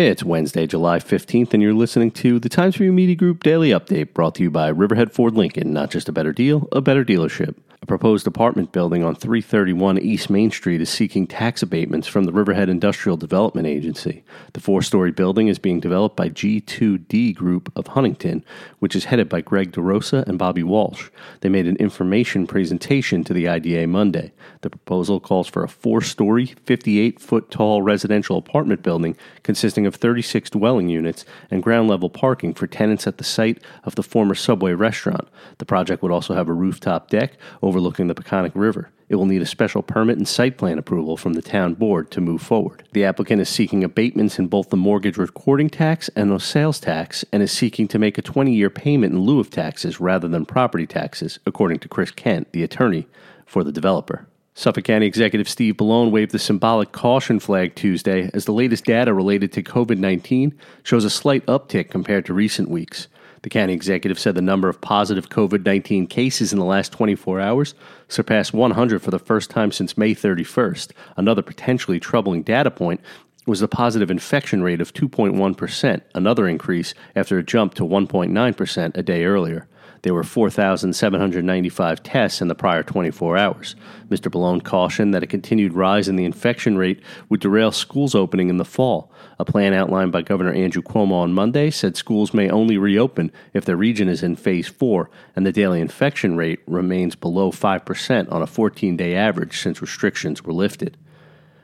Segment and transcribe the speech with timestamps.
[0.00, 4.14] It's Wednesday, July 15th, and you're listening to the Times Review Media Group Daily Update
[4.14, 5.72] brought to you by Riverhead Ford Lincoln.
[5.72, 7.56] Not just a better deal, a better dealership.
[7.88, 12.68] Proposed apartment building on 331 East Main Street is seeking tax abatements from the Riverhead
[12.68, 14.24] Industrial Development Agency.
[14.52, 18.44] The four story building is being developed by G2D Group of Huntington,
[18.78, 21.08] which is headed by Greg DeRosa and Bobby Walsh.
[21.40, 24.32] They made an information presentation to the IDA Monday.
[24.60, 29.94] The proposal calls for a four story, 58 foot tall residential apartment building consisting of
[29.94, 34.34] 36 dwelling units and ground level parking for tenants at the site of the former
[34.34, 35.26] Subway restaurant.
[35.56, 37.38] The project would also have a rooftop deck
[37.78, 38.90] overlooking the Peconic River.
[39.08, 42.20] It will need a special permit and site plan approval from the town board to
[42.20, 42.82] move forward.
[42.90, 47.24] The applicant is seeking abatements in both the mortgage recording tax and the sales tax
[47.32, 50.44] and is seeking to make a 20 year payment in lieu of taxes rather than
[50.44, 53.06] property taxes, according to Chris Kent, the attorney
[53.46, 54.26] for the developer.
[54.54, 59.14] Suffolk County Executive Steve Bellone waved the symbolic caution flag Tuesday as the latest data
[59.14, 60.52] related to COVID 19
[60.82, 63.06] shows a slight uptick compared to recent weeks.
[63.42, 67.40] The county executive said the number of positive COVID 19 cases in the last 24
[67.40, 67.74] hours
[68.08, 70.92] surpassed 100 for the first time since May 31st.
[71.16, 73.00] Another potentially troubling data point
[73.46, 79.02] was the positive infection rate of 2.1%, another increase after a jump to 1.9% a
[79.02, 79.66] day earlier.
[80.02, 83.74] There were 4,795 tests in the prior 24 hours.
[84.08, 84.30] Mr.
[84.30, 88.58] Bellone cautioned that a continued rise in the infection rate would derail schools opening in
[88.58, 89.12] the fall.
[89.38, 93.64] A plan outlined by Governor Andrew Cuomo on Monday said schools may only reopen if
[93.64, 98.42] the region is in phase 4 and the daily infection rate remains below 5% on
[98.42, 100.96] a 14 day average since restrictions were lifted.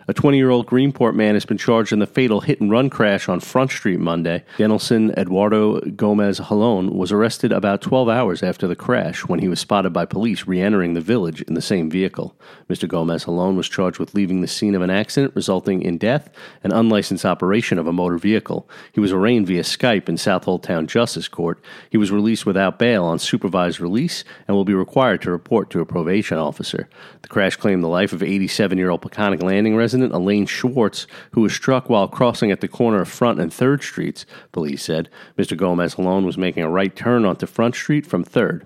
[0.07, 2.91] A 20 year old Greenport man has been charged in the fatal hit and run
[2.91, 4.45] crash on Front Street Monday.
[4.59, 9.61] Denelson Eduardo Gomez Halon was arrested about 12 hours after the crash when he was
[9.61, 12.37] spotted by police re entering the village in the same vehicle.
[12.69, 12.87] Mr.
[12.87, 16.29] Gomez Halon was charged with leaving the scene of an accident resulting in death
[16.63, 18.69] and unlicensed operation of a motor vehicle.
[18.93, 21.65] He was arraigned via Skype in Southold Town Justice Court.
[21.89, 25.81] He was released without bail on supervised release and will be required to report to
[25.81, 26.91] a probation officer.
[27.23, 31.07] The crash claimed the life of 87 year old Peconic Landing resident resident Elaine Schwartz,
[31.35, 35.09] who was struck while crossing at the corner of Front and 3rd Streets, police said.
[35.39, 35.57] Mr.
[35.57, 38.63] Gomez Halon was making a right turn onto Front Street from 3rd.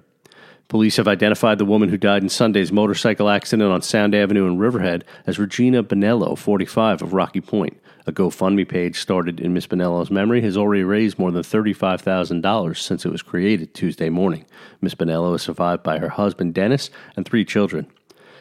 [0.69, 4.57] Police have identified the woman who died in Sunday's motorcycle accident on Sound Avenue in
[4.57, 7.79] Riverhead as Regina Bonello, 45, of Rocky Point.
[8.07, 13.05] A GoFundMe page started in Miss Bonello's memory has already raised more than $35,000 since
[13.05, 14.47] it was created Tuesday morning.
[14.81, 17.87] Miss Bonello is survived by her husband Dennis and three children.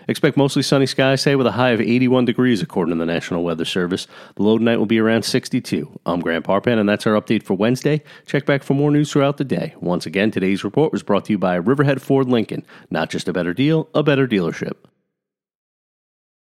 [0.10, 3.44] Expect mostly sunny skies today with a high of 81 degrees, according to the National
[3.44, 4.08] Weather Service.
[4.36, 6.00] The low tonight will be around 62.
[6.06, 8.02] I'm Grant Parpan, and that's our update for Wednesday.
[8.26, 9.76] Check back for more news throughout the day.
[9.82, 12.66] Once again, today's report was brought to you by Riverhead Ford Lincoln.
[12.90, 14.76] Not just a better deal, a better dealership.